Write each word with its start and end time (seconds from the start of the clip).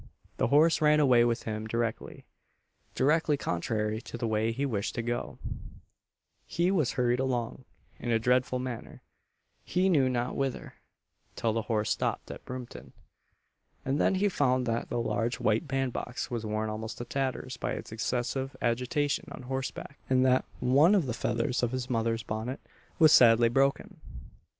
The 0.37 0.47
horse 0.47 0.81
ran 0.81 0.99
away 0.99 1.23
with 1.25 1.43
him 1.43 1.67
directly 1.67 2.25
directly 2.95 3.37
contrary 3.37 4.01
to 4.01 4.17
the 4.17 4.25
way 4.25 4.51
he 4.51 4.65
wished 4.65 4.95
to 4.95 5.03
go 5.03 5.37
he 6.47 6.71
was 6.71 6.93
hurried 6.93 7.19
along, 7.19 7.65
in 7.99 8.09
a 8.09 8.17
dreadful 8.17 8.57
manner, 8.57 9.03
he 9.63 9.89
knew 9.89 10.09
not 10.09 10.35
whither, 10.35 10.73
till 11.35 11.53
the 11.53 11.61
horse 11.61 11.91
stopped 11.91 12.31
at 12.31 12.43
Brompton; 12.45 12.93
and 13.85 14.01
then 14.01 14.15
he 14.15 14.27
found 14.27 14.65
that 14.65 14.89
the 14.89 14.99
large 14.99 15.39
white 15.39 15.67
band 15.67 15.93
box 15.93 16.31
was 16.31 16.47
worn 16.47 16.67
almost 16.71 16.97
to 16.97 17.05
tatters 17.05 17.57
by 17.57 17.73
its 17.73 17.91
excessive 17.91 18.55
agitation 18.59 19.25
on 19.31 19.43
horseback, 19.43 19.99
and 20.09 20.25
that 20.25 20.45
one 20.59 20.95
of 20.95 21.05
the 21.05 21.13
feathers 21.13 21.61
of 21.61 21.71
his 21.71 21.91
mother's 21.91 22.23
bonnet 22.23 22.59
was 22.97 23.11
sadly 23.11 23.49
broken. 23.49 23.99